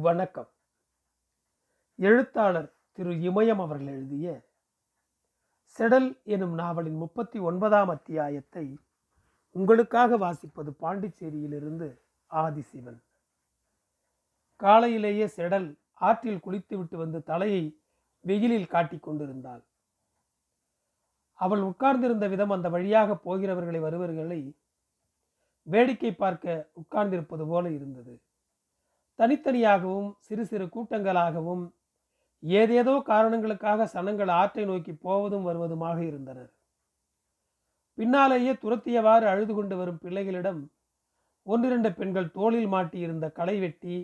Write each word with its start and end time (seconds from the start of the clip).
வணக்கம். 0.00 0.48
எழுத்தாளர் 1.96 2.74
திரு 2.92 3.10
இமயம் 3.10 3.60
அவர்கள் 3.60 3.86
எழுதிய 3.86 4.48
செடல் 5.78 6.22
எனும் 6.22 6.54
நாவலின் 6.54 6.96
முப்பத்தி 6.96 7.38
ஒன்பதாம் 7.38 7.88
அத்தியாயத்தை 7.88 8.78
உங்களுக்காக 9.50 10.18
வாசிப்பது 10.18 10.70
பாண்டிச்சேரியிலிருந்து 10.82 12.00
ஆதிசிவன். 12.30 12.98
காலையிலேயே 14.56 15.26
செடல் 15.26 15.78
ஆற்றில் 15.92 16.40
குளித்துவிட்டு 16.40 16.96
வந்து 16.96 17.22
தலையை 17.22 17.82
வெயிலில் 18.20 18.66
காட்டிக் 18.66 19.02
கொண்டிருந்தாள். 19.02 19.64
அவள் 21.32 21.60
உட்கார்ந்திருந்த 21.60 22.28
விதம் 22.28 22.50
அந்த 22.50 22.68
வழியாக 22.68 23.16
போகிறவர்களை 23.16 23.80
வருவர்களை 23.80 24.56
வேடிக்கை 25.62 26.14
பார்க்க 26.14 26.70
உட்கார்ந்திருப்பது 26.74 27.46
போல 27.46 27.70
இருந்தது. 27.70 28.22
தனித்தனியாகவும் 29.18 30.10
சிறு 30.26 30.44
சிறு 30.46 30.66
கூட்டங்களாகவும் 30.74 31.64
ஏதேதோ 32.42 32.94
காரணங்களுக்காக 33.02 33.86
சனங்கள் 33.94 34.32
ஆற்றை 34.40 34.64
நோக்கி 34.64 34.92
போவதும் 35.06 35.46
வருவதுமாக 35.48 35.98
இருந்தனர். 36.10 36.50
பின்னாலேயே 37.98 38.52
துரத்தியவாறு 38.52 39.26
அழுது 39.32 39.52
கொண்டு 39.54 39.76
வரும் 39.76 40.00
பிள்ளைகளிடம் 40.02 40.60
ஒன்றிரண்டு 41.46 41.90
பெண்கள் 41.94 42.30
தோளில் 42.30 42.70
மாட்டியிருந்த 42.74 43.26
களை 43.32 43.56
வெட்டி 43.60 43.96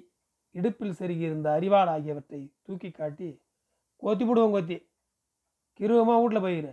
இடுப்பில் 0.55 0.97
செருகியிருந்த 0.99 1.49
அரிவாள் 1.59 1.91
ஆகியவற்றை 1.95 2.41
தூக்கி 2.67 2.91
காட்டி 2.91 3.31
கொத்தி 4.03 4.25
போடுவோம் 4.25 4.55
கொத்தி. 4.57 4.79
கிருவமாக 5.81 6.21
வீட்டில் 6.23 6.45
போயிரு. 6.47 6.73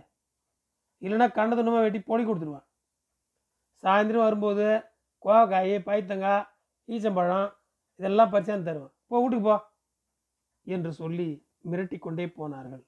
இல்லைன்னா 1.02 1.28
கண்டதுனமாக 1.38 1.84
வெட்டி 1.84 2.00
பொடி 2.00 2.22
கொடுத்துருவான். 2.24 2.66
சாயந்தரம் 3.82 4.26
வரும்போது 4.26 4.66
கோவக்காய் 5.24 5.74
பைத்தங்காய் 5.88 6.46
ஈச்சம்பழம் 6.88 7.48
இதெல்லாம் 8.02 8.30
பறிச்சாந்து 8.30 8.66
தருவேன். 8.68 8.92
போ 9.10 9.16
வீட்டுக்கு 9.22 9.46
போ 9.48 9.56
என்று 10.66 10.90
சொல்லி 11.00 11.26
மிரட்டி 11.70 11.98
கொண்டே 12.04 12.24
போனார்கள். 12.38 12.82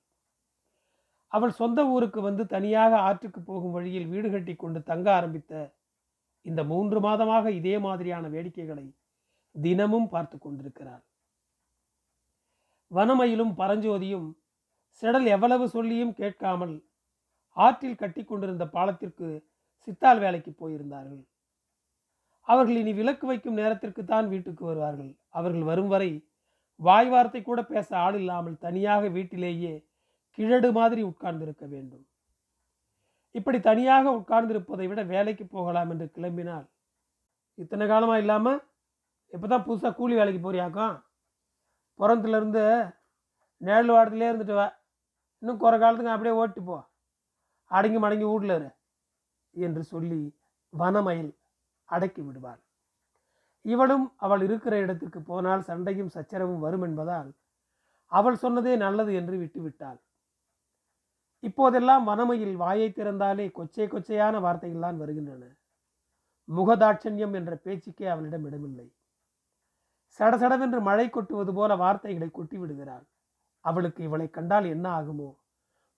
அவள் 1.32 1.52
சொந்த 1.58 1.80
ஊருக்கு 1.92 2.20
வந்து 2.26 2.42
தனியாக 2.54 2.92
ஆற்றுக்கு 3.08 3.40
போகும் 3.50 3.74
வழியில் 3.76 4.10
வீடு 4.12 4.28
கட்டி 4.32 4.54
கொண்டு 4.54 4.80
தங்க 4.90 5.06
ஆரம்பித்த 5.18 5.52
இந்த 6.46 6.60
மூன்று 6.70 6.98
மாதமாக 7.06 7.52
இதே 7.58 7.74
மாதிரியான 7.86 8.28
வேடிக்கைகளை 8.34 8.86
தினமும் 9.54 10.08
பார்த்து 10.14 10.36
கொண்டிருக்கிறாள். 10.38 11.04
வனமயிலும் 12.90 13.52
பரஞ்சோதியும் 13.60 14.28
செடல் 15.02 15.28
எவ்வளவு 15.36 15.64
சொல்லியும் 15.76 16.16
கேட்காமல் 16.22 16.74
ஆற்றில் 17.66 18.00
கட்டி 18.02 18.24
கொண்டிருந்த 18.24 18.66
பாலத்திற்கு 18.76 19.28
சித்தால் 19.88 20.22
வேலைக்கு 20.24 20.52
போயிருந்தார்கள். 20.60 21.22
அவர்கள் 22.48 22.78
இனி 22.80 22.92
விலக்கு 23.00 23.26
வைக்கும் 23.30 23.58
நேரத்திற்கு 23.60 24.02
தான் 24.04 24.26
வீட்டுக்கு 24.32 24.62
வருவார்கள். 24.70 25.12
அவர்கள் 25.38 25.68
வரும் 25.70 25.92
வரை 25.94 26.10
வாய் 26.80 27.10
வார்த்தை 27.12 27.40
கூட 27.42 27.60
பேச 27.72 27.88
ஆள் 28.04 28.16
இல்லாமல் 28.20 28.56
தனியாக 28.66 29.08
வீட்டிலேயே 29.16 29.74
கிழடு 30.38 30.68
மாதிரி 30.78 31.02
உட்கார்ந்திருக்க 31.10 31.64
வேண்டும். 31.74 32.04
இப்படி 33.34 33.58
தனியாக 33.70 34.12
உட்கார்ந்திருப்பதை 34.18 34.86
விட 34.90 35.02
வேலைக்கு 35.14 35.44
போகலாம் 35.56 35.90
என்று 35.92 36.06
கிளம்பினால் 36.16 36.66
இத்தனை 37.58 37.84
காலமாக 37.92 38.22
இல்லாமல் 38.22 38.60
இப்போ 39.32 39.46
தான் 39.46 39.64
புதுசாக 39.66 39.94
கூலி 39.98 40.14
வேலைக்கு 40.18 40.40
போறியாக்கும்? 40.42 40.96
புறத்துலேருந்து 42.00 42.64
நேழல் 43.60 43.94
வாரத்துலேயே 43.94 44.30
இருந்துட்டு 44.30 44.56
வா. 44.58 44.66
இன்னும் 45.42 45.60
குறை 45.62 45.76
காலத்துக்கு 45.78 46.14
அப்படியே 46.14 46.34
ஓட்டு 46.42 46.60
போ. 46.68 46.76
அடங்கி 47.70 47.98
மடங்கி 48.04 48.26
வீட்டில் 48.30 48.54
இரு 48.58 48.70
என்று 49.54 49.82
சொல்லி 49.92 50.20
வனமயில் 50.72 51.32
அடக்கி 51.84 52.22
விடுவார். 52.22 52.60
இவளும் 53.62 54.12
அவள் 54.16 54.42
இருக்கிற 54.42 54.78
இடத்துக்கு 54.78 55.20
போனால் 55.22 55.62
சண்டையும் 55.62 56.08
சச்சரவும் 56.08 56.60
வரும் 56.60 56.82
என்பதால் 56.82 57.30
அவள் 58.12 58.38
சொன்னதே 58.42 58.76
நல்லது 58.76 59.14
என்று 59.14 59.36
விட்டுவிட்டாள். 59.38 60.00
இப்போதெல்லாம் 61.40 62.04
வனமையில் 62.04 62.56
வாயை 62.56 62.90
திறந்தாலே 62.90 63.46
கொச்சை 63.52 63.86
கொச்சையான 63.88 64.40
வார்த்தைகள் 64.40 64.80
தான் 64.80 64.98
வருகின்றன. 64.98 65.44
முகதாட்சண்யம் 66.48 67.34
என்ற 67.34 67.56
பேச்சுக்கே 67.56 68.06
அவளிடம் 68.06 68.44
இடமில்லை. 68.44 68.92
சடசடவென்று 70.20 70.80
மழை 70.80 71.10
கொட்டுவது 71.10 71.54
போல 71.54 71.76
வார்த்தைகளை 71.76 72.28
கொட்டி 72.30 72.58
விடுகிறாள். 72.58 73.06
அவளுக்கு 73.60 74.04
இவளை 74.04 74.30
கண்டால் 74.30 74.64
என்ன 74.64 75.00
ஆகுமோ? 75.00 75.34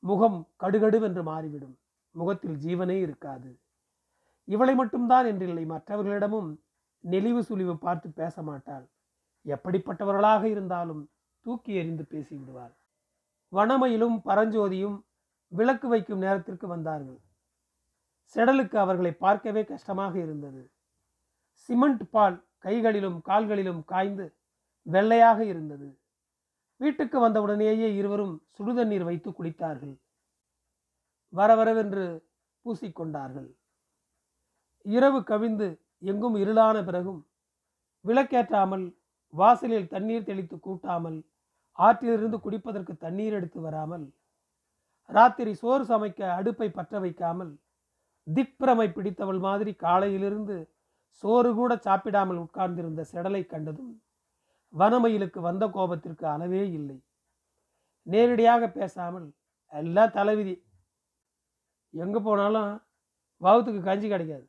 முகம் 0.03 0.49
கடுகடுவென்று 0.63 1.23
மாறிவிடும். 1.23 1.79
முகத்தில் 2.11 2.57
ஜீவனே 2.57 3.01
இருக்காது. 3.01 3.61
இவளை 4.49 4.75
மட்டும்தான் 4.75 5.27
என்றில்லை 5.33 5.65
மற்றவர்களிடமும் 5.75 6.51
நெளிவு 7.05 7.41
சுழிவு 7.49 7.75
பார்த்து 7.77 8.09
பேச 8.11 8.43
மாட்டாள். 8.43 8.87
எப்படிப்பட்டவர்களாக 9.47 10.43
இருந்தாலும் 10.45 11.03
தூக்கி 11.47 11.73
எறிந்து 11.81 12.05
பேசிவிடுவாள் 12.13 12.75
வனமையிலும் 13.53 14.17
பரஞ்சோதியும் 14.29 14.97
விளக்கு 15.53 15.87
வைக்கும் 15.89 16.23
நேரத்திற்கு 16.25 16.67
வந்தார்கள். 16.67 17.19
செடலுக்கு 18.37 18.77
அவர்களை 18.85 19.13
பார்க்கவே 19.25 19.63
கஷ்டமாக 19.65 20.15
இருந்தது. 20.19 20.63
சிமெண்ட் 21.69 22.03
பால் 22.11 22.39
கைகளிலும் 22.59 23.19
கால்களிலும் 23.29 23.83
காய்ந்து 23.85 24.27
வெள்ளையாக 24.87 25.39
இருந்தது. 25.45 25.89
வீட்டுக்கு 26.81 27.19
வந்தவுடனேயே 27.21 27.89
இருவரும் 27.97 28.35
சுடுதண்ணீர் 28.57 29.07
வைத்து 29.11 29.31
குளித்தார்கள் 29.31 29.95
வரவரவென்று 31.33 32.05
பூசிக்கொண்டார்கள். 32.65 33.49
இரவு 34.95 35.19
கவிந்து 35.31 35.69
எங்கும் 36.11 36.37
இருளான 36.43 36.77
பிறகும் 36.85 37.21
விளக்கேற்றாமல் 38.05 38.87
வாசலில் 39.35 39.93
தண்ணீர் 39.95 40.29
தெளித்து 40.29 40.57
கூட்டாமல் 40.67 41.19
ஆற்றிலிருந்து 41.79 42.37
குடிப்பதற்கு 42.45 42.93
தண்ணீர் 43.05 43.37
எடுத்து 43.39 43.61
வராமல் 43.61 44.07
ராத்திரி 45.11 45.53
சோறு 45.63 45.85
சமைக்க 45.91 46.21
அடுப்பை 46.39 46.69
பற்ற 46.77 46.99
வைக்காமல் 47.05 47.53
திக்பிரமை 48.27 48.87
பிடித்தவள் 48.93 49.41
மாதிரி 49.47 49.73
காலையிலிருந்து 49.85 50.57
சோறு 51.23 51.51
கூட 51.55 51.73
சாப்பிடாமல் 51.87 52.41
உட்கார்ந்திருந்த 52.45 53.03
செடலை 53.13 53.43
கண்டதும் 53.47 53.93
வனமயிலுக்கு 54.75 55.41
வந்த 55.41 55.65
கோபத்திற்கு 55.77 56.25
அளவே 56.33 56.63
இல்லை. 56.79 56.97
நேரடியாக 58.07 58.63
பேசாமல் 58.79 59.29
எல்லாம் 59.73 60.15
தலைவிதி. 60.19 60.55
எங்கே 61.95 62.21
போனாலும் 62.27 62.73
வவுத்துக்கு 63.41 63.81
கஞ்சி 63.89 64.09
கிடைக்காது. 64.09 64.47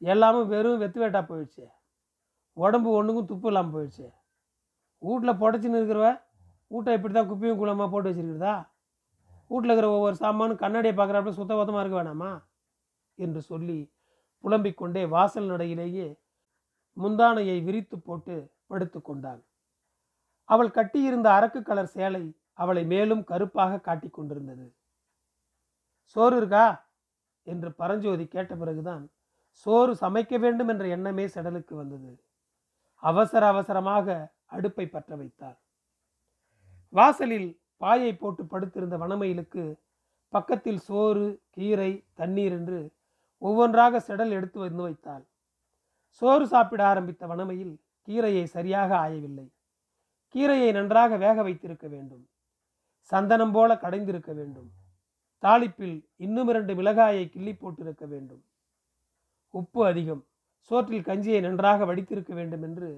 எல்லாமே 0.00 0.42
வெறும் 0.42 0.82
வெத்து 0.82 1.00
வேட்டா 1.00 1.20
போயிடுச்சு. 1.30 1.64
உடம்பு 2.52 2.90
ஒன்றுக்கும் 2.90 3.26
துப்பு 3.26 3.48
இல்லாமல் 3.48 3.74
போயிடுச்சு. 3.74 4.06
வீட்டில் 4.98 5.40
புடச்சின்னு 5.42 5.78
இருக்கிறவ 5.80 6.08
வீட்டை 6.68 6.94
இப்படி 6.94 7.14
தான் 7.14 7.28
குப்பையும் 7.28 7.58
குளமாக 7.58 7.90
போட்டு 7.90 8.10
வச்சிருக்கிறதா? 8.10 8.54
வீட்டில் 9.48 9.70
இருக்கிற 9.70 9.88
ஒவ்வொரு 9.90 10.16
சாமானும் 10.20 10.62
கண்ணாடியை 10.62 10.94
பார்க்குறப்ப 10.96 11.28
சுத்த 11.28 11.52
பத்தமாக 11.54 11.82
இருக்க 11.82 11.96
வேணாமா? 12.00 12.30
என்று 13.14 13.40
சொல்லி 13.42 13.78
புலம்பிக் 14.44 14.76
கொண்டே 14.76 15.06
வாசல் 15.06 15.50
நடையிலேயே 15.50 16.08
முந்தானையை 16.96 17.64
விரித்து 17.64 17.98
போட்டு 17.98 18.52
படுத்து 18.66 19.02
கொண்டாள். 19.02 19.40
அவள் 20.44 20.70
கட்டியிருந்த 20.70 21.28
அரக்கு 21.30 21.62
கலர் 21.62 21.94
சேலை 21.96 22.24
அவளை 22.52 22.84
மேலும் 22.84 23.24
கருப்பாக 23.24 23.80
காட்டிக் 23.80 24.14
கொண்டிருந்தது. 24.14 24.74
சோறு 26.04 26.36
இருக்கா? 26.36 26.88
என்று 27.42 27.72
பரஞ்சோதி 27.72 28.26
கேட்ட 28.26 28.56
பிறகுதான் 28.56 29.04
சோறு 29.52 29.94
சமைக்க 29.94 30.38
வேண்டும் 30.38 30.68
என்ற 30.68 30.86
எண்ணமே 30.86 31.26
செடலுக்கு 31.26 31.74
வந்தது. 31.74 32.22
அவசர 32.94 33.46
அவசரமாக 33.46 34.34
அடுப்பை 34.46 34.86
பற்ற 34.86 35.16
வைத்தார். 35.16 35.58
வாசலில் 36.88 37.60
பாயை 37.76 38.14
போட்டு 38.14 38.44
படுத்திருந்த 38.44 38.96
வனமயிலுக்கு 38.96 39.76
பக்கத்தில் 40.28 40.78
சோறு 40.78 41.42
கீரை 41.50 42.04
தண்ணீர் 42.14 42.52
என்று 42.52 42.92
ஒவ்வொன்றாக 43.38 43.98
செடல் 43.98 44.30
எடுத்து 44.30 44.58
வந்து 44.58 44.82
வைத்தாள். 44.82 45.28
சோறு 46.08 46.46
சாப்பிட 46.46 46.86
ஆரம்பித்த 46.86 47.26
வனமையில் 47.26 47.80
கீரையை 48.08 48.44
சரியாக 48.44 49.08
ஆயவில்லை. 49.08 49.50
கீரையை 50.34 50.72
நன்றாக 50.72 51.16
வேக 51.16 51.42
வைத்திருக்க 51.42 51.88
வேண்டும். 51.88 52.28
சந்தனம் 53.00 53.52
போல 53.52 53.74
கடைந்திருக்க 53.74 54.34
வேண்டும். 54.34 54.70
தாளிப்பில் 55.42 56.08
இன்னும் 56.16 56.48
இரண்டு 56.48 56.74
மிளகாயை 56.74 57.28
கிள்ளி 57.28 57.52
போட்டிருக்க 57.52 58.08
வேண்டும். 58.08 58.44
உப்பு 59.54 59.80
அதிகம். 59.86 60.22
சோற்றில் 60.70 61.06
கஞ்சியை 61.08 61.40
நன்றாக 61.40 61.84
வடித்திருக்க 61.84 62.32
வேண்டும் 62.34 62.62
என்று 62.62 62.90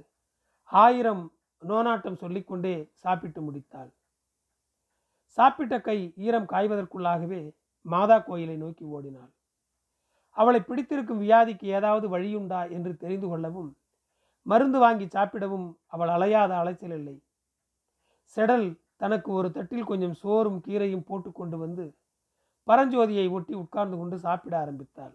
ஆயிரம் 0.64 1.24
நோனாட்டம் 1.62 2.20
சொல்லிக்கொண்டே 2.22 2.74
சாப்பிட்டு 2.92 3.40
முடித்தாள். 3.40 3.90
சாப்பிட்ட 5.38 5.74
கை 5.80 5.98
ஈரம் 6.16 6.48
காய்வதற்குள்ளாகவே 6.52 7.42
மாதா 7.84 8.18
கோயிலை 8.18 8.56
நோக்கி 8.56 8.84
ஓடினாள். 8.84 9.30
அவளை 10.36 10.60
பிடித்திருக்கும் 10.60 11.22
வியாதிக்கு 11.22 11.66
ஏதாவது 11.78 12.06
வழியுண்டா 12.08 12.60
என்று 12.70 12.92
தெரிந்து 12.96 13.28
கொள்ளவும் 13.28 13.70
மருந்து 14.46 14.78
வாங்கி 14.78 15.06
சாப்பிடவும் 15.06 15.66
அவள் 15.86 16.08
அலையாத 16.08 16.52
அலைச்சல் 16.60 16.94
இல்லை. 16.98 17.16
செடல் 18.36 18.66
தனக்கு 18.96 19.32
ஒரு 19.32 19.48
தட்டில் 19.50 19.84
கொஞ்சம் 19.84 20.14
சோறும் 20.14 20.60
கீரையும் 20.66 21.06
போட்டு 21.08 21.30
கொண்டு 21.32 21.56
வந்து 21.58 21.84
பரஞ்சோதியை 22.68 23.26
ஒட்டி 23.30 23.54
உட்கார்ந்து 23.54 23.96
கொண்டு 23.96 24.16
சாப்பிட 24.18 24.54
ஆரம்பித்தாள். 24.58 25.14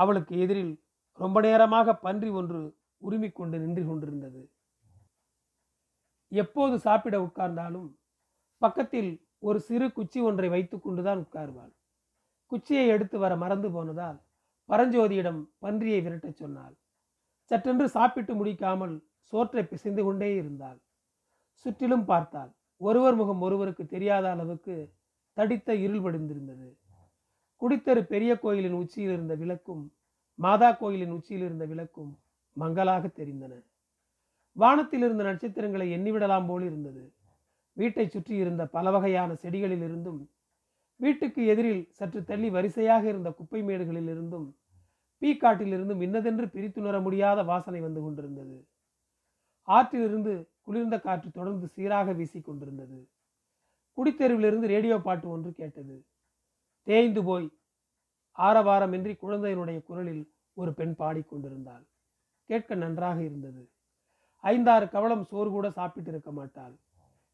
அவளுக்கு 0.00 0.34
எதிரில் 0.44 0.74
ரொம்ப 1.20 1.38
நேரமாக 1.46 1.94
பன்றி 2.04 2.30
ஒன்று 2.40 2.60
உருமிக் 3.02 3.38
கொண்டு 3.38 3.56
நின்று 3.58 3.82
கொண்டிருந்தது. 3.86 4.42
எப்போது 6.32 6.74
சாப்பிட 6.78 7.16
உட்கார்ந்தாலும் 7.26 7.88
பக்கத்தில் 8.62 9.10
ஒரு 9.38 9.58
சிறு 9.68 9.86
குச்சி 9.92 10.18
ஒன்றை 10.20 10.48
வைத்துக்கொண்டு 10.48 11.02
தான் 11.02 11.20
உட்காருவாள். 11.24 11.72
குச்சியை 12.52 12.84
எடுத்து 12.88 13.16
வர 13.18 13.32
மறந்து 13.36 13.68
போனதால் 13.70 14.18
பரஞ்சோதியிடம் 14.68 15.40
பன்றியை 15.64 16.00
விரட்டச் 16.06 16.40
சொன்னாள். 16.42 16.74
சற்றென்று 17.50 17.86
சாப்பிட்டு 17.96 18.32
முடிக்காமல் 18.34 18.94
சோற்றை 19.32 19.62
பிசைந்து 19.64 20.02
கொண்டே 20.04 20.28
இருந்தாள். 20.36 20.78
சுற்றிலும் 21.66 22.04
பார்த்தாள். 22.04 22.50
ஒருவர் 22.80 23.16
முகம் 23.20 23.42
ஒருவருக்கு 23.46 23.84
தெரியாத 23.86 24.26
அளவுக்கு 24.30 24.74
தடித்த 25.36 25.74
இருள் 25.84 26.04
படிந்திருந்தது 26.04 26.68
குடித்தரு 27.62 28.02
பெரிய 28.02 28.38
கோயிலின் 28.38 28.72
உச்சியில் 28.72 29.12
இருந்த 29.12 29.34
விளக்கும் 29.34 29.92
மாதா 30.34 30.72
கோயிலின் 30.72 31.10
உச்சியில் 31.10 31.44
இருந்த 31.44 31.64
விளக்கும் 31.64 32.18
மங்கலாக 32.52 33.06
தெரிந்தன. 33.06 33.52
வானத்தில் 34.52 35.02
இருந்த 35.02 35.24
நட்சத்திரங்களை 35.24 35.86
எண்ணிவிடலாம் 35.96 36.46
போல் 36.46 36.62
இருந்தது. 36.62 37.12
வீட்டை 37.72 38.08
சுற்றி 38.08 38.36
இருந்த 38.36 38.66
பல 38.66 38.90
வகையான 38.90 39.32
செடிகளில் 39.32 39.82
இருந்தும் 39.82 40.30
வீட்டுக்கு 40.96 41.46
எதிரில் 41.46 41.88
சற்று 41.90 42.24
தள்ளி 42.24 42.50
வரிசையாக 42.50 43.08
இருந்த 43.08 43.30
குப்பை 43.30 43.62
மேடுகளில் 43.62 44.08
இருந்தும் 44.08 44.56
பீக்காட்டிலிருந்தும் 45.22 46.00
இன்னதென்று 46.00 46.46
பிரித்துணர 46.46 47.02
முடியாத 47.02 47.42
வாசனை 47.42 47.80
வந்து 47.80 48.00
கொண்டிருந்தது. 48.02 48.56
ஆற்றிலிருந்து 49.68 50.32
குளிர்ந்த 50.60 50.98
காற்று 51.00 51.30
தொடர்ந்து 51.30 51.66
சீராக 51.68 52.12
வீசிக் 52.12 52.44
கொண்டிருந்தது. 52.44 53.08
குடித்தெருவிலிருந்து 53.98 54.66
ரேடியோ 54.66 54.98
பாட்டு 54.98 55.28
ஒன்று 55.28 55.52
கேட்டது. 55.52 55.96
தேய்ந்து 56.82 57.24
போய் 57.24 57.48
ஆரவாரமின்றி 58.38 59.12
குழந்தையினுடைய 59.22 59.82
குரலில் 59.82 60.34
ஒரு 60.54 60.74
பெண் 60.74 60.94
பாடிக்கொண்டிருந்தாள் 60.98 61.84
கேட்க 62.46 62.74
நன்றாக 62.74 63.22
இருந்தது. 63.22 63.62
ஐந்தாறு 64.44 64.88
கவளம் 64.88 65.24
சோறு 65.24 65.50
கூட 65.50 65.70
சாப்பிட்டு 65.70 66.10
இருக்க 66.10 66.32
மாட்டாள். 66.32 66.74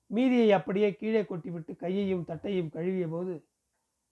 மீதியை 0.06 0.52
அப்படியே 0.52 0.88
கீழே 0.94 1.22
கொட்டிவிட்டு 1.22 1.76
கையையும் 1.76 2.24
தட்டையும் 2.24 2.68
கழுவிய 2.68 3.08
போது 3.08 3.34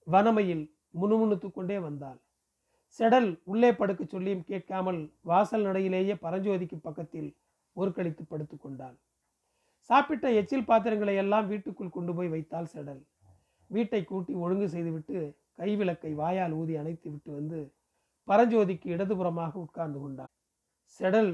வனமையில் 0.07 0.65
முணுமுணுத்து 1.01 1.53
கொண்டே 1.53 1.79
வந்தாள். 1.79 2.21
செடல் 2.99 3.41
உள்ளே 3.45 3.71
படுக்கச் 3.71 4.09
சொல்லியும் 4.09 4.45
கேட்காமல் 4.45 5.01
வாசல் 5.21 5.65
நடையிலேயே 5.65 6.15
பரஞ்சோதிக்கு 6.23 6.77
பக்கத்தில் 6.77 7.37
ஊர்க்கழித்து 7.77 8.23
படுத்து 8.29 8.57
கொண்டாள். 8.59 8.97
சாப்பிட்ட 9.91 10.33
எச்சில் 10.33 10.65
பாத்திரங்களை 10.65 11.17
எல்லாம் 11.17 11.49
வீட்டுக்குள் 11.49 11.97
கொண்டு 11.97 12.15
போய் 12.15 12.29
வைத்தாள் 12.29 12.73
செடல். 12.75 13.03
வீட்டை 13.67 14.05
கூட்டி 14.05 14.33
ஒழுங்கு 14.35 14.67
செய்துவிட்டு 14.69 15.17
கைவிளக்கை 15.61 16.13
வாயால் 16.15 16.55
ஊதி 16.61 16.75
அணைத்து 16.77 17.09
விட்டு 17.11 17.31
வந்து 17.33 17.59
பரஞ்சோதிக்கு 18.29 18.87
இடதுபுறமாக 18.95 19.53
உட்கார்ந்து 19.65 19.99
கொண்டாள். 20.01 20.33
செடல் 21.01 21.33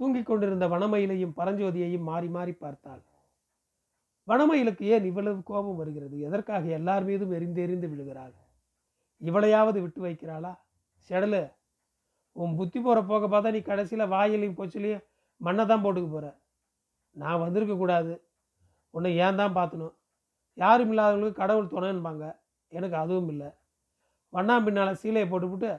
தூங்கிக் 0.00 0.28
கொண்டிருந்த 0.28 0.66
வனமயிலையும் 0.68 1.34
பரஞ்சோதியையும் 1.38 2.08
மாறி 2.10 2.28
மாறி 2.28 2.52
பார்த்தாள். 2.52 3.02
வனமயிலுக்கு 4.28 4.84
ஏன் 4.94 5.04
இவ்வளவு 5.04 5.42
கோபம் 5.42 5.80
வருகிறது? 5.80 6.16
எதற்காக 6.18 6.64
எல்லார் 6.78 7.04
மீதும் 7.04 7.34
எரிந்தெறிந்து 7.38 7.88
விழுகிறாள்? 7.92 8.34
இவளையாவது 9.20 9.78
விட்டு 9.82 10.00
வைக்கிறாளா? 10.06 10.52
செடலு 11.10 11.42
உன் 12.36 12.54
புத்தி 12.58 12.78
போகிற 12.80 12.98
போக 13.10 13.26
பார்த்தா 13.32 13.50
நீ 13.56 13.60
கடைசியில் 13.62 14.12
வாயிலையும் 14.14 14.56
கொச்சிலையும் 14.60 15.04
மண்ணை 15.40 15.64
தான் 15.66 15.82
போட்டுக்க 15.84 16.08
போகிற 16.10 16.28
நான் 17.16 17.42
வந்திருக்க 17.42 17.74
கூடாது. 17.76 18.14
உன்னை 18.94 19.10
ஏன் 19.16 19.38
தான் 19.40 19.56
பார்த்தணும்? 19.58 19.94
யாரும் 20.62 20.90
இல்லாதவங்களுக்கு 20.92 21.42
கடவுள் 21.42 21.72
துணைன்பாங்க. 21.74 22.24
எனக்கு 22.72 22.96
அதுவும் 22.96 23.30
இல்லை. 23.32 23.48
வண்ணாம் 24.32 24.64
பின்னால் 24.66 25.00
சீலையை 25.02 25.26
போட்டுவிட்டு 25.30 25.70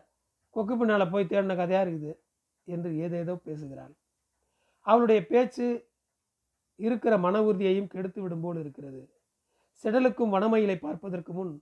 கொக்கு 0.55 0.73
பின்னால் 0.79 1.11
போய் 1.13 1.29
தேடின 1.31 1.55
கதையாக 1.55 1.85
இருக்குது 1.85 2.11
என்று 2.67 2.89
ஏதேதோ 3.05 3.33
பேசுகிறாள். 3.47 3.93
அவளுடைய 4.87 5.19
பேச்சு 5.31 5.67
இருக்கிற 6.79 7.13
மன 7.25 7.41
உறுதியையும் 7.47 7.91
கெடுத்து 7.93 8.19
விடும் 8.21 8.43
போல் 8.45 8.59
இருக்கிறது. 8.63 9.01
செடலுக்கும் 9.83 10.33
வனமயிலை 10.35 10.77
பார்ப்பதற்கு 10.77 11.31
முன் 11.33 11.53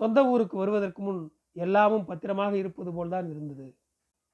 சொந்த 0.00 0.18
ஊருக்கு 0.24 0.56
வருவதற்கு 0.56 1.00
முன் 1.02 1.20
எல்லாமும் 1.56 2.08
பத்திரமாக 2.10 2.52
இருப்பது 2.62 2.90
போல்தான் 2.96 3.28
இருந்தது. 3.32 3.66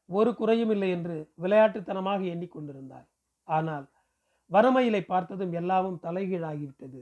ஒரு 0.08 0.31
குறையும் 0.34 0.72
இல்லை 0.75 0.88
என்று 0.96 1.17
விளையாட்டுத்தனமாக 1.43 2.20
எண்ணிக்கொண்டிருந்தாள் 2.32 3.06
ஆனால் 3.49 3.87
வனமயிலை 4.50 5.02
பார்த்ததும் 5.05 5.52
எல்லாமும் 5.52 6.00
தலைகீழாகிவிட்டது 6.02 7.00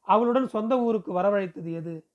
அவளுடன் 0.00 0.48
சொந்த 0.48 0.80
ஊருக்கு 0.80 1.12
வரவழைத்தது 1.12 1.72
எது? 1.72 2.06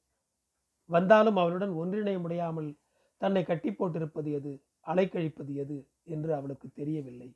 வந்தாலும் 0.86 1.38
அவளுடன் 1.38 1.70
ஒன்றிணைய 1.70 2.20
முடியாமல் 2.20 2.78
தன்னை 3.18 3.44
கட்டி 3.44 3.74
போட்டிருப்பது 3.74 4.32
எது? 4.32 4.64
அலைக்கழிப்பது 4.86 5.54
எது? 5.54 5.90
என்று 6.04 6.34
அவளுக்கு 6.34 6.70
தெரியவில்லை. 6.74 7.36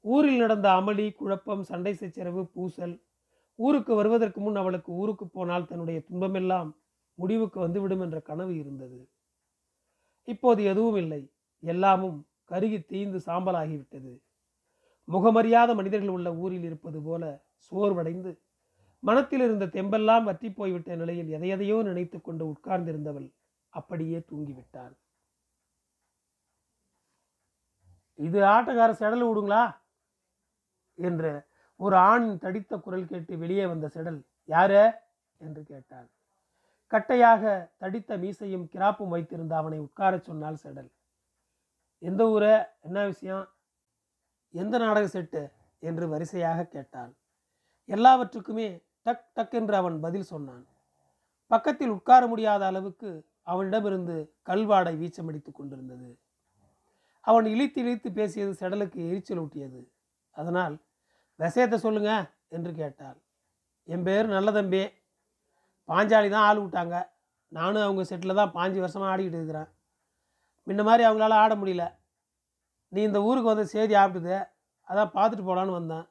ஊரில் 0.00 0.36
நடந்த 0.36 0.68
அமளி 0.68 1.14
குழப்பம் 1.14 1.62
சண்டை 1.62 1.94
சச்சரவு 1.94 2.46
பூசல் 2.46 3.02
ஊருக்கு 3.54 3.94
வருவதற்கு 3.94 4.40
முன் 4.40 4.56
அவளுக்கு 4.56 4.92
ஊருக்கு 4.92 5.28
போனால் 5.28 5.66
தன்னுடைய 5.66 6.02
துன்பமெல்லாம் 6.02 6.76
முடிவுக்கு 7.14 7.60
வந்துவிடும் 7.60 8.00
என்ற 8.00 8.20
கனவு 8.20 8.58
இருந்தது. 8.58 9.10
இப்போது 10.24 10.64
எதுவும் 10.64 10.96
இல்லை. 10.96 11.32
எல்லாமும் 11.58 12.26
கருகி 12.44 12.84
தீய்ந்து 12.84 13.18
சாம்பலாகிவிட்டது. 13.26 14.20
முகமறியாத 15.08 15.74
மனிதர்கள் 15.74 16.08
உள்ள 16.08 16.34
ஊரில் 16.34 16.62
இருப்பது 16.62 17.02
போல 17.02 17.44
சோர்வடைந்து 17.70 18.42
மனத்தில் 19.04 19.40
இருந்த 19.40 19.66
தெம்பெல்லாம் 19.66 20.24
வற்றி 20.24 20.52
போய்விட்ட 20.52 20.96
நிலையில் 20.96 21.28
எதையதையோ 21.28 21.82
நினைத்து 21.82 22.20
கொண்டு 22.20 22.44
உட்கார்ந்திருந்தவள் 22.46 23.28
அப்படியே 23.68 24.18
தூங்கிவிட்டாள். 24.18 24.92
இது 28.14 28.40
ஆட்டக்கார 28.40 28.90
செடல் 29.00 29.24
விடுங்களா? 29.28 29.76
என்ற 30.94 31.48
ஒரு 31.76 31.96
ஆணின் 31.96 32.38
தடித்த 32.38 32.76
குரல் 32.76 33.06
கேட்டு 33.06 33.38
வெளியே 33.38 33.66
வந்த 33.66 33.90
செடல் 33.94 34.18
யாரு? 34.44 34.92
என்று 35.38 35.62
கேட்டாள். 35.62 36.08
கட்டையாக 36.86 37.72
தடித்த 37.78 38.16
மீசையும் 38.16 38.68
கிராப்பும் 38.72 39.08
வைத்திருந்த 39.08 39.56
அவனை 39.56 39.78
உட்காரச் 39.78 40.22
சொன்னால் 40.22 40.62
செடல். 40.64 40.90
எந்த 41.98 42.24
ஊர? 42.24 42.44
என்ன 42.80 43.04
விஷயம்? 43.04 43.44
எந்த 44.50 44.78
நாடக 44.78 45.06
செட்டு? 45.06 45.42
என்று 45.78 46.08
வரிசையாக 46.08 46.66
கேட்டாள். 46.66 47.12
எல்லாவற்றுக்குமே 47.88 48.68
டக் 49.06 49.26
டக் 49.36 49.54
என்று 49.60 49.74
அவன் 49.76 49.96
பதில் 50.00 50.30
சொன்னான். 50.32 50.64
பக்கத்தில் 51.50 51.94
உட்கார 51.96 52.22
முடியாத 52.32 52.62
அளவுக்கு 52.66 53.10
அவனிடமிருந்து 53.52 54.16
கல்வாடை 54.48 54.92
வீச்சமடித்துக் 55.00 55.58
கொண்டிருந்தது. 55.58 56.10
அவன் 57.20 57.46
இழித்து 57.54 57.80
இழித்து 57.82 58.08
பேசியது 58.12 58.52
செடலுக்கு 58.60 58.98
எரிச்சல் 59.08 59.40
ஊட்டியது. 59.42 59.80
அதனால் 60.36 60.74
விஷயத்தை 61.40 61.78
சொல்லுங்க 61.78 62.12
என்று 62.56 62.70
கேட்டாள். 62.80 63.18
என் 63.88 64.06
பேர் 64.08 64.26
நல்ல 64.36 64.48
தம்பி 64.52 64.82
பாஞ்சாலி 65.88 66.28
தான் 66.30 66.46
ஆள் 66.48 66.62
விட்டாங்க 66.62 66.96
நானும் 67.52 67.84
அவங்க 67.86 68.02
செட்டில் 68.10 68.40
தான் 68.40 68.54
பாஞ்சு 68.56 68.78
வருஷமாக 68.80 69.10
ஆடிக்கிட்டு 69.12 69.38
இருக்கிறேன். 69.40 69.70
முன்ன 70.66 70.82
மாதிரி 70.88 71.02
அவங்களால 71.06 71.38
ஆட 71.42 71.52
முடியல. 71.60 71.84
நீ 72.92 73.00
இந்த 73.08 73.20
ஊருக்கு 73.22 73.52
வந்து 73.52 73.72
செய்தி 73.74 73.94
ஆப்பிட்டுது. 73.94 74.36
அதான் 74.88 75.14
பார்த்துட்டு 75.16 75.44
போகலான்னு 75.48 75.78
வந்தேன். 75.78 76.06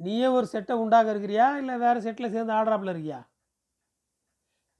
நீயே 0.00 0.26
ஒரு 0.26 0.46
செட்டை 0.46 0.74
உண்டாக 0.76 1.12
இருக்கிறியா? 1.14 1.46
இல்லை 1.56 1.74
வேறு 1.76 2.04
செட்டில் 2.04 2.32
சேர்ந்து 2.34 2.52
ஆடுறாப்புல 2.52 2.92
இருக்கியா? 2.94 3.20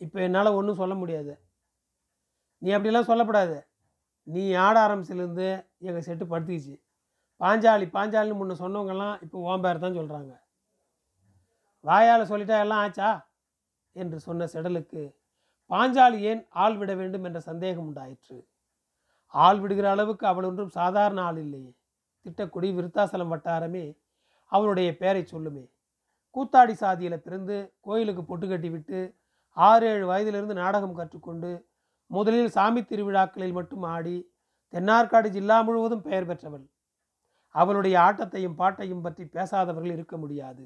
இப்போ 0.01 0.19
என்னால் 0.21 0.57
ஒன்றும் 0.59 0.81
சொல்ல 0.83 0.95
முடியாது. 0.95 1.33
நீ 2.63 2.69
அப்படிலாம் 2.77 3.11
சொல்லப்படாது. 3.11 3.59
நீ 4.27 4.43
ஆட 4.67 4.77
ஆரம்பிச்சிலேருந்து 4.87 5.49
எங்கள் 5.89 6.07
செட்டு 6.07 6.25
படுத்துக்கிச்சு 6.33 6.75
பாஞ்சாலி 7.41 7.87
பாஞ்சாலின்னு 7.97 8.41
முன்ன 8.41 8.57
சொன்னவங்கெல்லாம் 8.63 9.15
இப்போ 9.23 9.39
ஓம்பேர் 9.51 9.85
தான் 9.85 9.99
சொல்கிறாங்க 9.99 10.33
வாயால் 11.85 12.31
சொல்லிட்டா 12.31 12.57
எல்லாம் 12.65 12.83
ஆச்சா? 12.85 13.11
என்று 13.97 14.19
சொன்ன 14.21 14.47
செடலுக்கு 14.53 15.03
பாஞ்சாலி 15.71 16.19
ஏன் 16.31 16.43
ஆள் 16.63 16.77
விட 16.77 16.93
வேண்டும் 16.95 17.25
என்ற 17.25 17.41
சந்தேகம் 17.41 17.87
உண்டாயிற்று. 17.87 18.39
ஆள் 19.35 19.61
விடுகிற 19.61 19.87
அளவுக்கு 19.91 20.25
அவள் 20.27 20.45
ஒன்றும் 20.45 20.73
சாதாரண 20.79 21.21
ஆள் 21.23 21.39
இல்லையே. 21.45 21.73
திட்டக்குடி 22.27 22.69
விருத்தாசலம் 22.79 23.33
வட்டாரமே 23.35 23.85
அவனுடைய 24.53 24.89
பெயரை 25.01 25.23
சொல்லுமே. 25.33 25.65
கூத்தாடி 26.37 26.75
சாதியில் 26.83 27.25
பிறந்து 27.25 27.57
கோயிலுக்கு 27.87 28.23
பொட்டு 28.25 28.47
கட்டி 28.49 28.69
விட்டு 28.71 28.99
ஆறு 29.57 29.87
ஏழு 29.93 30.05
வயதிலிருந்து 30.11 30.55
நாடகம் 30.63 30.99
கற்றுக்கொண்டு 30.99 31.51
முதலில் 32.11 32.55
சாமி 32.57 32.81
திருவிழாக்களில் 32.83 33.57
மட்டும் 33.59 33.85
ஆடி 33.95 34.17
தென்னார்காடு 34.73 35.29
ஜில்லா 35.37 35.57
முழுவதும் 35.67 36.05
பெயர் 36.07 36.29
பெற்றவள். 36.31 36.65
அவளுடைய 37.55 37.95
ஆட்டத்தையும் 38.07 38.59
பாட்டையும் 38.61 39.03
பற்றி 39.03 39.25
பேசாதவர்கள் 39.37 39.95
இருக்க 39.97 40.17
முடியாது. 40.17 40.65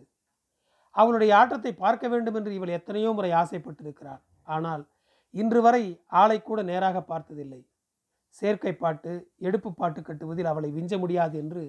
அவளுடைய 0.95 1.31
ஆட்டத்தை 1.37 1.73
பார்க்க 1.75 2.09
வேண்டும் 2.09 2.37
என்று 2.39 2.51
இவள் 2.55 2.77
எத்தனையோ 2.79 3.13
முறை 3.13 3.31
ஆசைப்பட்டிருக்கிறாள். 3.43 4.23
ஆனால் 4.55 4.83
இன்று 5.35 5.61
வரை 5.67 5.85
ஆளை 6.21 6.39
கூட 6.41 6.61
நேராக 6.63 6.99
பார்த்ததில்லை. 7.03 7.61
சேர்க்கை 8.37 8.73
பாட்டு 8.75 9.13
எடுப்பு 9.39 9.71
பாட்டு 9.73 10.01
கட்டுவதில் 10.03 10.51
அவளை 10.53 10.71
விஞ்ச 10.73 10.99
முடியாது 10.99 11.37
என்று 11.39 11.63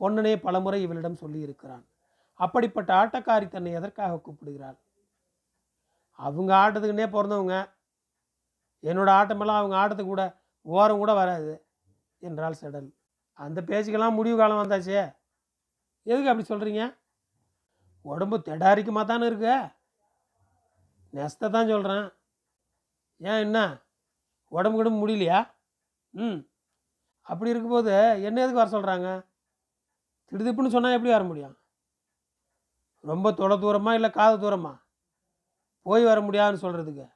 பொன்னனே 0.00 0.36
பலமுறை 0.36 0.82
இவளிடம் 0.82 1.20
சொல்லியிருக்கிறான். 1.20 1.84
அப்படிப்பட்ட 2.40 2.94
ஆட்டக்காரி 2.94 3.48
தன்னை 3.48 3.72
எதற்காக 3.72 4.20
கூப்பிடுகிறாள்? 4.20 4.78
அவங்க 6.18 6.54
ஆட்டத்துக்குன்னே 6.54 7.06
பிறந்தவங்க. 7.06 7.56
என்னோட 8.82 9.10
ஆட்டமெல்லாம் 9.20 9.60
அவங்க 9.60 9.76
ஆட்டத்துக்கு 9.76 10.12
கூட 10.14 10.24
ஓரம் 10.62 10.96
கூட 10.96 11.12
வராது 11.12 11.64
என்றாள் 12.18 12.60
செடல். 12.60 12.88
அந்த 13.32 13.62
பேச்சுக்கெல்லாம் 13.62 14.14
முடிவு 14.14 14.36
காலம் 14.36 14.62
வந்தாச்சே. 14.62 15.14
எதுக்கு 16.02 16.30
அப்படி 16.30 16.48
சொல்கிறீங்க 16.48 16.96
உடம்பு 18.02 18.38
திடாரிக்குமா 18.38 19.04
தானே 19.04 19.26
இருக்க? 19.26 19.74
நெஸ்தை 21.12 21.48
தான் 21.50 21.68
சொல்கிறேன் 21.68 22.06
ஏன் 23.16 23.40
என்ன? 23.40 23.58
உடம்பு 24.48 24.78
கிடம்பு 24.78 25.06
முடியலையா? 25.06 25.48
ம். 26.10 26.46
அப்படி 27.22 27.50
இருக்கும்போது 27.50 28.22
என்ன 28.22 28.42
எதுக்கு 28.42 28.62
வர 28.64 28.70
சொல்கிறாங்க 28.70 29.08
திடுதிப்புன்னு 30.30 30.74
சொன்னால் 30.74 30.96
எப்படி 30.96 31.12
வர 31.14 31.24
முடியும்? 31.24 31.56
ரொம்ப 33.10 33.32
தொலை 33.32 33.56
தூரமா 33.56 33.94
இல்லை 33.94 34.10
காத 34.10 34.32
தூரமா? 34.36 34.72
போய் 35.86 36.04
வர 36.04 36.20
முடியாதுன்னு 36.20 36.62
சொல்கிறதுக்கு 36.64 37.06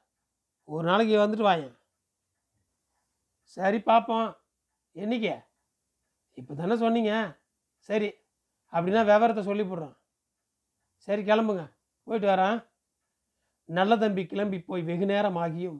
ஒரு 0.73 0.83
நாளைக்கு 0.89 1.15
வந்துட்டு 1.21 1.47
வாயேன். 1.49 1.75
சரி 3.43 3.79
பார்ப்போம் 3.89 4.27
என்னைக்கு? 4.95 5.33
இப்போ 6.39 6.53
தானே 6.53 6.75
சொன்னீங்க. 6.77 7.13
சரி 7.89 8.09
அப்படின்னா 8.73 9.01
விவரத்தை 9.11 9.43
சொல்லிவிடுறோம் 9.45 9.95
சரி 11.07 11.21
கிளம்புங்க. 11.21 11.63
போயிட்டு 12.03 12.27
வரேன். 12.27 12.57
நல்ல 13.65 13.97
தம்பி 13.97 14.23
கிளம்பி 14.25 14.59
போய் 14.69 14.81
வெகு 14.89 15.05
நேரம் 15.05 15.39
ஆகியும் 15.43 15.79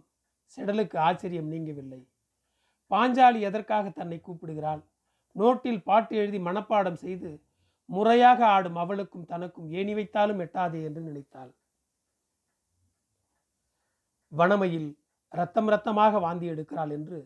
செடலுக்கு 0.54 0.98
ஆச்சரியம் 1.08 1.52
நீங்கவில்லை. 1.52 2.02
பாஞ்சாலி 2.92 3.40
எதற்காக 3.50 3.90
தன்னை 3.90 4.18
கூப்பிடுகிறாள்? 4.20 4.82
நோட்டில் 5.36 5.86
பாட்டு 5.90 6.14
எழுதி 6.22 6.40
மனப்பாடம் 6.48 7.02
செய்து 7.04 7.32
முறையாக 7.90 8.40
ஆடும் 8.56 8.78
அவளுக்கும் 8.84 9.30
தனக்கும் 9.32 9.70
ஏணி 9.80 9.94
வைத்தாலும் 9.98 10.42
எட்டாதே 10.46 10.80
என்று 10.88 11.02
நினைத்தாள். 11.08 11.52
வனமையில் 14.32 14.90
ரத்தம் 15.32 15.70
ரத்தமாக 15.74 16.20
வாந்தி 16.26 16.48
எடுக்கிறாள் 16.54 16.92
என்று 16.98 17.20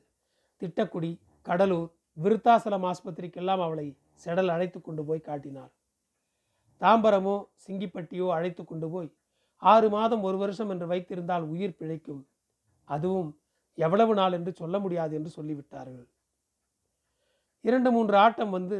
திட்டக்குடி 0.62 1.12
கடலூர் 1.46 1.90
விருத்தாசலம் 2.18 2.86
ஆஸ்பத்திரிக்கெல்லாம் 2.92 3.64
அவளை 3.66 3.88
செடல் 4.24 4.52
அழைத்து 4.54 4.80
கொண்டு 4.82 5.04
போய் 5.08 5.28
காட்டினாள். 5.28 5.72
தாம்பரமோ 6.82 7.36
சிங்கிப்பட்டியோ 7.66 8.28
அழைத்து 8.38 8.64
கொண்டு 8.64 8.88
போய் 8.94 9.10
ஆறு 9.64 9.88
மாதம் 9.96 10.26
ஒரு 10.28 10.38
வருஷம் 10.44 10.72
என்று 10.74 10.88
வைத்திருந்தால் 10.92 11.46
உயிர் 11.54 11.78
பிழைக்கும். 11.80 12.24
அதுவும் 12.88 13.30
எவ்வளவு 13.78 14.14
நாள் 14.20 14.36
என்று 14.38 14.52
சொல்ல 14.60 14.76
முடியாது 14.80 15.14
என்று 15.20 15.32
சொல்லிவிட்டார்கள். 15.38 16.08
இரண்டு 17.66 17.90
மூன்று 17.96 18.16
ஆட்டம் 18.24 18.52
வந்து 18.58 18.80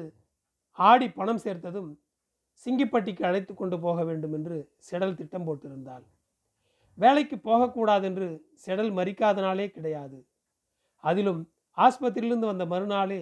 ஆடி 0.80 1.08
பணம் 1.10 1.44
சேர்த்ததும் 1.46 1.92
சிங்கிப்பட்டிக்கு 2.66 3.24
அழைத்து 3.30 3.54
கொண்டு 3.54 3.78
போக 3.86 4.00
வேண்டும் 4.04 4.36
என்று 4.38 4.58
செடல் 4.88 5.18
திட்டம் 5.20 5.46
போட்டிருந்தாள். 5.48 6.06
வேலைக்கு 6.98 7.38
போகக்கூடாது 7.48 8.06
என்று 8.10 8.28
செடல் 8.66 8.92
மறிக்காதனாலே 9.00 9.66
கிடையாது. 9.68 10.20
அதிலும் 11.04 11.42
ஆஸ்பத்திரியிலிருந்து 11.78 12.52
வந்த 12.52 12.66
மறுநாளே 12.74 13.22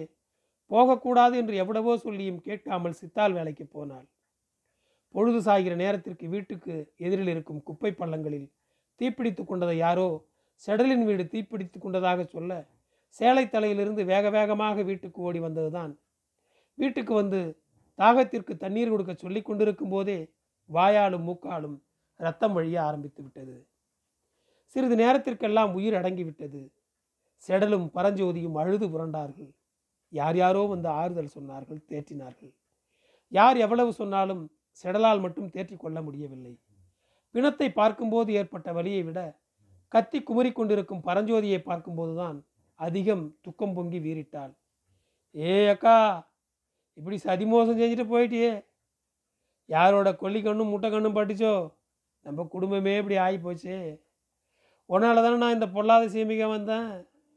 போகக்கூடாது 0.70 1.34
என்று 1.40 1.54
எவ்வளவோ 1.62 1.94
சொல்லியும் 2.04 2.42
கேட்காமல் 2.48 2.98
சித்தால் 3.00 3.36
வேலைக்கு 3.38 3.64
போனாள். 3.68 4.06
பொழுது 5.14 5.40
சாகிற 5.48 5.74
நேரத்திற்கு 5.82 6.26
வீட்டுக்கு 6.34 6.74
எதிரில் 7.06 7.32
இருக்கும் 7.34 7.60
குப்பை 7.68 7.90
பள்ளங்களில் 7.98 8.48
தீப்பிடித்து 9.00 9.42
கொண்டதை 9.44 9.76
யாரோ 9.78 10.08
செடலின் 10.62 11.04
வீடு 11.08 11.24
தீப்பிடித்து 11.34 11.78
கொண்டதாக 11.78 12.24
சொல்ல 12.34 12.52
சேலை 13.20 13.44
தலையிலிருந்து 13.48 14.02
வேக 14.12 14.30
வேகமாக 14.36 14.82
வீட்டுக்கு 14.82 15.18
ஓடி 15.28 15.40
வந்ததுதான். 15.46 15.92
வீட்டுக்கு 16.78 17.12
வந்து 17.14 17.40
தாகத்திற்கு 17.98 18.52
தண்ணீர் 18.62 18.92
கொடுக்க 18.92 19.12
சொல்லி 19.14 19.40
கொண்டிருக்கும் 19.42 19.92
போதே 19.94 20.18
வாயாலும் 20.70 21.26
மூக்காலும் 21.28 21.76
ரத்தம் 22.20 22.54
வழிய 22.56 22.76
ஆரம்பித்து 22.88 23.20
விட்டது. 23.22 23.56
சிறிது 24.76 24.96
நேரத்திற்கெல்லாம் 25.02 25.74
உயிர் 25.78 25.98
அடங்கிவிட்டது 26.00 26.62
செடலும் 27.44 27.86
பரஞ்சோதியும் 27.96 28.58
அழுது 28.60 28.86
புரண்டார்கள். 28.92 29.50
யார் 30.12 30.36
யாரோ 30.36 30.62
வந்து 30.72 30.88
ஆறுதல் 31.00 31.34
சொன்னார்கள் 31.36 31.80
தேற்றினார்கள். 31.90 32.52
யார் 33.32 33.56
எவ்வளவு 33.56 33.90
சொன்னாலும் 33.92 34.42
செடலால் 34.84 35.22
மட்டும் 35.24 35.52
தேற்றி 35.54 35.76
கொள்ள 35.76 35.98
முடியவில்லை. 36.02 36.54
பிணத்தை 37.34 37.68
பார்க்கும்போது 37.80 38.32
ஏற்பட்ட 38.40 38.68
வலியை 38.72 39.02
விட 39.02 39.20
கத்தி 39.92 40.18
குமரிக்கொண்டிருக்கும் 40.18 41.04
பரஞ்சோதியை 41.08 41.60
பார்க்கும்போதுதான் 41.64 42.38
அதிகம் 42.80 43.24
துக்கம் 43.46 43.74
பொங்கி 43.76 43.98
வீறிட்டாள். 44.06 44.52
ஏ 45.34 45.52
அக்கா 45.72 45.96
இப்படி 46.98 47.16
சதிமோசம் 47.24 47.78
செஞ்சுட்டு 47.80 48.06
போயிட்டியே. 48.12 48.52
யாரோட 49.68 50.08
கொல்லி 50.22 50.40
கண்ணும் 50.42 50.72
முட்டை 50.72 50.88
கண்ணும் 50.90 51.16
பட்டுச்சோ? 51.18 51.54
நம்ம 52.26 52.44
குடும்பமே 52.54 52.94
இப்படி 53.00 53.16
ஆகி 53.26 53.38
போச்சு 53.38 53.76
உன்னால 54.90 55.22
தானே 55.24 55.36
நான் 55.42 55.56
இந்த 55.56 55.66
பொல்லாத 55.74 56.08
சீமிக்க 56.14 56.44
வந்தேன். 56.48 56.90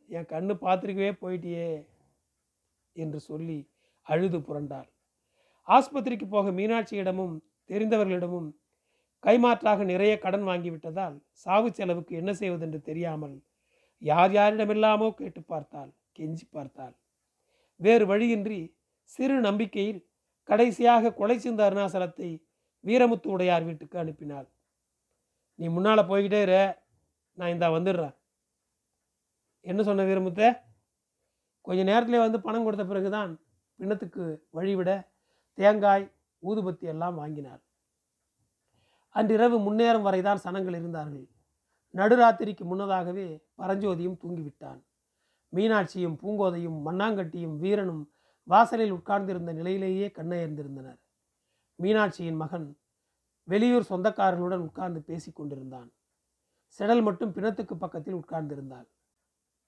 என் 0.09 0.29
கண்ணு 0.33 0.53
பார்த்துருக்கவே 0.65 1.11
போயிட்டியே 1.23 1.69
என்று 2.95 3.19
சொல்லி 3.29 3.59
அழுது 4.07 4.39
புரண்டாள். 4.39 4.87
ஆஸ்பத்திரிக்கு 5.67 6.27
போக 6.35 6.51
மீனாட்சியிடமும் 6.59 7.35
தெரிந்தவர்களிடமும் 7.69 8.49
கைமாற்றாக 9.23 9.83
நிறைய 9.91 10.13
கடன் 10.25 10.45
வாங்கிவிட்டதால் 10.49 11.15
சாவு 11.43 11.69
செலவுக்கு 11.77 12.13
என்ன 12.15 12.31
செய்வதென்று 12.33 12.79
தெரியாமல் 12.81 13.35
யார் 14.01 14.33
யாரிடமெல்லாமோ 14.37 15.07
கேட்டு 15.19 15.41
பார்த்தாள் 15.43 15.91
கெஞ்சி 16.17 16.45
பார்த்தாள் 16.55 16.95
வேறு 17.79 18.05
வழியின்றி 18.11 18.59
சிறு 19.09 19.35
நம்பிக்கையில் 19.47 20.01
கடைசியாக 20.49 21.13
கொலை 21.19 21.37
சிந்த 21.45 21.61
அருணாசலத்தை 21.67 22.29
வீரமுத்து 22.83 23.27
உடையார் 23.35 23.65
வீட்டுக்கு 23.67 23.97
அனுப்பினாள். 24.03 24.47
நீ 25.59 25.65
முன்னால் 25.75 26.09
போய்கிட்டே 26.09 26.39
இரு 26.45 26.61
நான் 27.37 27.53
இந்தா 27.53 27.67
வந்துடுறேன். 27.75 28.15
என்ன 29.65 29.83
சொன்ன 29.87 30.05
வீரமுத்த? 30.09 30.41
கொஞ்ச 31.67 31.81
நேரத்திலே 31.89 32.19
வந்து 32.25 32.39
பணம் 32.45 32.65
கொடுத்த 32.65 32.83
பிறகுதான் 32.91 33.31
பிணத்துக்கு 33.79 34.25
வழிவிட 34.57 34.91
தேங்காய் 35.57 36.05
ஊதுபத்தி 36.43 36.85
எல்லாம் 36.93 37.15
வாங்கினார் 37.21 37.61
அன்றிரவு 39.15 39.57
முன்னேறும் 39.67 40.05
வரைதான் 40.07 40.43
சனங்கள் 40.45 40.77
இருந்தார்கள். 40.79 41.25
நடுராத்திரிக்கு 41.97 42.63
முன்னதாகவே 42.63 43.27
பரஞ்சோதியும் 43.57 44.19
தூங்கிவிட்டான். 44.23 44.81
மீனாட்சியும் 45.55 46.17
பூங்கோதையும் 46.21 46.79
மண்ணாங்கட்டியும் 46.85 47.55
வீரனும் 47.57 48.03
வாசலில் 48.43 48.91
உட்கார்ந்திருந்த 48.91 49.51
நிலையிலேயே 49.53 50.07
கண்ணயர்ந்திருந்தனர். 50.07 50.99
மீனாட்சியின் 51.79 52.39
மகன் 52.43 52.67
வெளியூர் 53.43 53.89
சொந்தக்காரர்களுடன் 53.89 54.65
உட்கார்ந்து 54.69 55.01
பேசிக் 55.01 55.35
கொண்டிருந்தான் 55.35 55.89
செடல் 56.77 57.03
மட்டும் 57.03 57.33
பிணத்துக்கு 57.33 57.75
பக்கத்தில் 57.77 58.15
உட்கார்ந்திருந்தாள். 58.15 58.87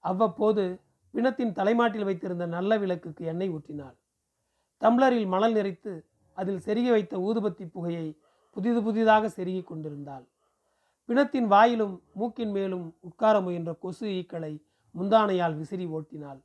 அவ்வப்போது 0.04 0.64
பிணத்தின் 1.14 1.52
தலைமாட்டில் 1.52 2.04
வைத்திருந்த 2.04 2.46
நல்ல 2.46 2.78
விளக்குக்கு 2.78 3.24
எண்ணெய் 3.24 3.50
ஊற்றினாள். 3.50 3.96
டம்ளரில் 4.80 5.26
மணல் 5.26 5.54
நிறைத்து 5.54 5.92
அதில் 6.32 6.60
செருகி 6.66 6.90
வைத்த 6.90 7.14
ஊதுபத்தி 7.18 7.64
புகையை 7.70 8.06
புதிது 8.50 8.82
புதிதாக 8.82 9.28
செருகி 9.28 9.62
கொண்டிருந்தாள். 9.62 10.26
பிணத்தின் 11.10 11.46
வாயிலும் 11.46 12.02
மூக்கின் 12.14 12.50
மேலும் 12.50 12.94
உட்கார 13.00 13.40
முயன்ற 13.40 13.72
கொசு 13.74 14.06
ஈக்களை 14.08 14.50
முந்தானையால் 14.94 15.56
விசிறி 15.56 15.86
ஓட்டினாள். 15.86 16.38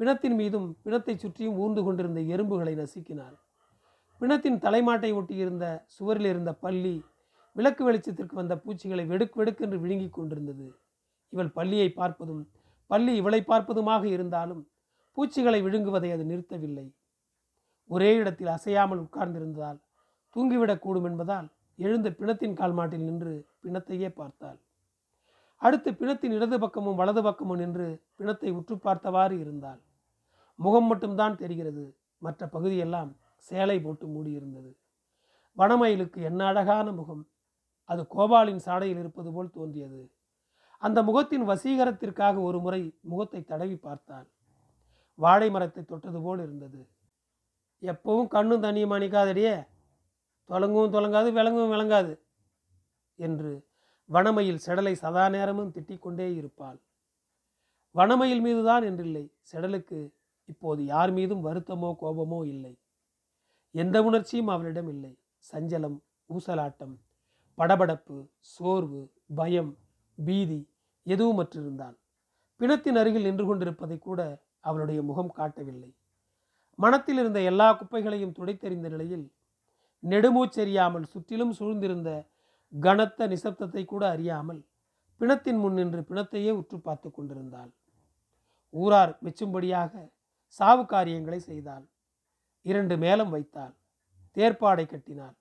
பிணத்தின் 0.00 0.34
மீதும் 0.34 0.66
பிணத்தை 0.82 1.16
சுற்றியும் 1.16 1.56
ஊர்ந்து 1.56 1.82
கொண்டிருந்த 1.84 2.20
எறும்புகளை 2.20 2.74
நசுக்கினாள். 2.76 3.36
பிணத்தின் 4.20 4.58
தலைமாட்டை 4.58 5.10
ஒட்டியிருந்த 5.14 5.84
சுவரில் 5.86 6.24
இருந்த 6.24 6.52
பள்ளி 6.54 7.04
விளக்கு 7.52 7.90
வெளிச்சத்திற்கு 7.90 8.34
வந்த 8.34 8.56
பூச்சிகளை 8.58 9.06
வெடுக் 9.06 9.34
வெடுக்கென்று 9.34 9.80
விழுங்கிக் 9.80 10.12
கொண்டிருந்தது. 10.12 10.78
இவள் 11.28 11.50
பள்ளியை 11.50 11.88
பார்ப்பதும் 11.96 12.48
பள்ளி 12.86 13.16
இவளை 13.16 13.44
பார்ப்பதுமாக 13.46 14.04
இருந்தாலும் 14.04 14.62
பூச்சிகளை 15.12 15.62
விழுங்குவதை 15.62 16.12
அது 16.12 16.24
நிறுத்தவில்லை. 16.24 16.86
ஒரே 17.86 18.14
இடத்தில் 18.14 18.46
அசையாமல் 18.46 19.08
உட்கார்ந்திருந்ததால் 19.08 19.80
தூங்கிவிடக்கூடும் 20.36 21.04
என்பதால் 21.04 21.48
எழுந்த 21.78 22.10
பிணத்தின் 22.10 22.56
கால்மாட்டில் 22.56 23.04
நின்று 23.04 23.48
பிணத்தையே 23.62 24.08
பார்த்தாள். 24.08 24.58
அடுத்து 25.56 25.90
பிணத்தின் 25.90 26.32
இடது 26.32 26.58
பக்கமும் 26.58 26.94
வலது 26.94 27.22
பக்கமும் 27.22 27.56
நின்று 27.56 28.02
பிணத்தை 28.16 28.50
உற்று 28.50 28.78
பார்த்தவாறு 28.78 29.38
இருந்தாள். 29.38 29.80
முகம் 30.54 30.84
மட்டும்தான் 30.84 31.36
தெரிகிறது. 31.36 31.96
மற்ற 32.18 32.46
பகுதியெல்லாம் 32.46 33.16
சேலை 33.36 33.80
போட்டு 33.80 34.06
மூடியிருந்தது. 34.06 34.70
வனமயிலுக்கு 35.58 36.20
என்ன 36.22 36.46
அழகான 36.46 36.92
முகம். 36.92 37.28
அது 37.84 38.02
கோபாலின் 38.02 38.62
சாடையில் 38.64 38.98
இருப்பது 38.98 39.32
போல் 39.32 39.50
தோன்றியது. 39.50 40.10
அந்த 40.78 41.02
முகத்தின் 41.02 41.48
வசீகரத்திற்காக 41.48 42.36
ஒரு 42.40 42.60
முறை 42.60 42.98
முகத்தை 43.00 43.44
தடவி 43.44 43.76
பார்த்தாள். 43.76 44.26
வாழை 45.14 45.50
மரத்தை 45.50 45.84
தொட்டது 45.84 46.20
போல் 46.20 46.38
இருந்தது. 46.38 46.88
எப்பவும் 47.82 48.28
கண்ணும் 48.28 48.62
தண்ணியும் 48.62 48.94
அணிக்காதடியே 48.96 49.54
தொலங்கவும் 50.50 50.94
தொலங்காது 50.96 51.28
விளங்கவும் 51.32 51.72
விளங்காது 51.74 52.12
என்று 53.18 53.52
வனமையில் 54.10 54.60
செடலை 54.66 54.92
சதா 54.94 55.24
நேரமும் 55.28 55.72
திட்டிக்கொண்டே 55.76 56.26
இருப்பாள். 56.36 56.78
வனமையில் 57.94 58.42
மீதுதான் 58.46 58.84
என்றில்லை. 58.90 59.24
செடலுக்கு 59.50 59.98
இப்போது 60.48 60.80
யார் 60.84 61.12
மீதும் 61.12 61.44
வருத்தமோ 61.46 61.90
கோபமோ 62.02 62.40
இல்லை. 62.46 62.74
எந்த 63.74 63.96
உணர்ச்சியும் 64.02 64.52
அவளிடம் 64.54 64.90
இல்லை. 64.94 65.12
சஞ்சலம் 65.52 65.96
ஊசலாட்டம் 66.30 66.94
படபடப்பு 67.58 68.16
சோர்வு 68.54 69.02
பயம் 69.34 69.72
பீதி 70.18 70.60
எதுவும் 71.06 71.38
மற்றிருந்தாள் 71.40 71.96
பிணத்தின் 72.60 72.98
அருகில் 73.00 73.26
நின்று 73.28 73.44
கொண்டிருப்பதை 73.46 73.96
கூட 73.98 74.20
அவளுடைய 74.60 75.00
முகம் 75.02 75.32
காட்டவில்லை. 75.38 75.90
மனத்தில் 76.78 77.18
இருந்த 77.18 77.40
எல்லா 77.50 77.68
குப்பைகளையும் 77.72 78.36
துடைத்தெறிந்த 78.38 78.88
நிலையில் 78.94 79.26
நெடுமூச்செறியாமல் 80.02 81.10
சுற்றிலும் 81.12 81.54
சூழ்ந்திருந்த 81.58 82.10
கனத்த 82.72 83.28
நிசப்தத்தை 83.28 83.82
கூட 83.84 84.02
அறியாமல் 84.08 84.60
பிணத்தின் 85.20 85.60
முன் 85.60 85.76
நின்று 85.78 86.00
பிணத்தையே 86.08 86.50
உற்று 86.50 86.78
பார்த்து 86.80 87.08
கொண்டிருந்தாள். 87.10 87.70
ஊரார் 88.74 89.12
மெச்சும்படியாக 89.24 89.92
சாவு 90.60 90.84
காரியங்களை 90.86 91.38
செய்தாள். 91.40 91.84
இரண்டு 92.66 92.94
மேலம் 92.96 93.32
வைத்தாள். 93.34 93.74
தேர்ப்பாடை 94.36 94.84
கட்டினாள். 94.86 95.36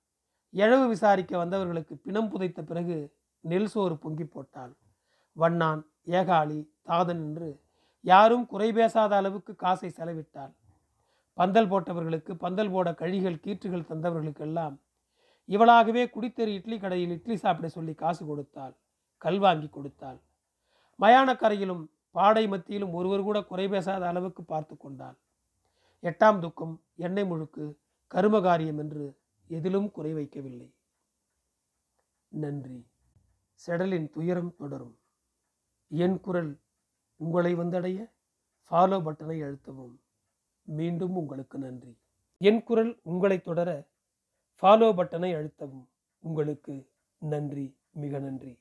எழவு 0.53 0.85
விசாரிக்க 0.87 1.33
வந்தவர்களுக்கு 1.37 1.95
பிணம் 2.05 2.29
புதைத்த 2.29 2.59
பிறகு 2.61 2.97
நெல் 3.43 3.69
சோறு 3.73 3.95
பொங்கி 3.97 4.25
போட்டாள். 4.25 4.73
வண்ணான் 5.37 5.81
ஏகாளி 6.19 6.59
தாதன் 6.83 7.21
என்று 7.27 7.49
யாரும் 8.05 8.45
குறை 8.45 8.69
பேசாத 8.73 9.11
அளவுக்கு 9.15 9.53
காசை 9.55 9.89
செலவிட்டாள். 9.89 10.53
பந்தல் 11.37 11.69
போட்டவர்களுக்கு 11.71 12.33
பந்தல் 12.33 12.71
போட 12.71 12.89
கழிகள் 12.91 13.43
கீற்றுகள் 13.45 13.89
தந்தவர்களுக்கெல்லாம் 13.89 14.75
இவளாகவே 15.49 16.03
குடித்தெரு 16.13 16.51
இட்லி 16.59 16.77
கடையில் 16.79 17.09
இட்லி 17.09 17.35
சாப்பிட 17.37 17.67
சொல்லி 17.67 17.93
காசு 17.93 18.25
கொடுத்தாள் 18.25 18.75
கல் 19.17 19.39
வாங்கி 19.39 19.67
கொடுத்தாள். 19.69 20.19
மயானக்கரையிலும் 20.99 21.83
பாடை 22.11 22.47
மத்தியிலும் 22.47 22.93
ஒருவர் 22.93 23.23
கூட 23.23 23.37
குறை 23.43 23.67
பேசாத 23.67 24.07
அளவுக்கு 24.07 24.43
பார்த்து 24.43 24.77
கொண்டாள். 24.77 25.17
எட்டாம் 26.03 26.39
துக்கம் 26.39 26.75
எண்ணெய் 26.95 27.29
முழுக்கு 27.31 27.63
கருமகாரியம் 28.11 28.79
என்று 28.83 29.05
எதிலும் 29.49 29.91
குறை 29.91 30.11
வைக்கவில்லை. 30.13 30.69
நன்றி. 32.27 32.79
செடலின் 33.61 34.07
துயரம் 34.09 34.55
தொடரும். 34.55 34.95
என் 35.91 36.19
குரல் 36.19 36.51
உங்களை 37.19 37.55
வந்தடைய 37.55 37.99
ஃபாலோ 38.71 38.97
பட்டனை 39.07 39.37
அழுத்தவும். 39.47 39.95
மீண்டும் 40.65 41.15
உங்களுக்கு 41.15 41.57
நன்றி. 41.57 41.97
என் 42.37 42.63
குரல் 42.63 42.99
உங்களை 43.03 43.41
தொடர 43.41 43.87
ஃபாலோ 44.61 44.89
பட்டனை 44.93 45.33
அழுத்தவும். 45.35 45.87
உங்களுக்கு 46.19 46.89
நன்றி 47.17 47.77
மிக 47.91 48.19
நன்றி. 48.19 48.59